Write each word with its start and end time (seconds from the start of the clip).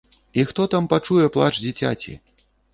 І 0.39 0.45
хто 0.51 0.65
там 0.75 0.87
пачуе 0.95 1.29
плач 1.37 1.53
дзіцяці! 1.67 2.19